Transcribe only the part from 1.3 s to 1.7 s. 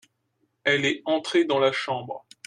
dans